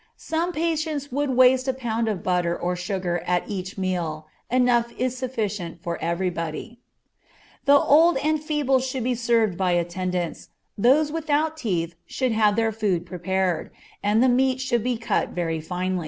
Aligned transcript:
Some 0.17 0.51
patients 0.51 1.11
would 1.11 1.29
waste 1.29 1.67
a 1.67 1.73
pound 1.75 2.07
of 2.07 2.23
butter 2.23 2.57
or 2.59 2.75
sugar 2.75 3.21
at 3.27 3.47
each 3.47 3.77
meal; 3.77 4.25
enough 4.49 4.91
is 4.97 5.15
sufficient 5.15 5.79
for 5.83 6.03
anybody. 6.03 6.79
The 7.65 7.77
old 7.77 8.17
and 8.17 8.41
feeble 8.43 8.79
should 8.79 9.03
be 9.03 9.13
served 9.13 9.59
by 9.59 9.73
attendants; 9.73 10.49
those 10.75 11.11
without 11.11 11.55
teeth 11.55 11.93
should 12.07 12.31
have 12.31 12.55
their 12.55 12.71
food 12.71 13.05
prepared, 13.05 13.69
and 14.01 14.23
the 14.23 14.27
meat 14.27 14.59
should 14.59 14.83
be 14.83 14.97
cut 14.97 15.29
very 15.37 15.61
fine. 15.61 15.99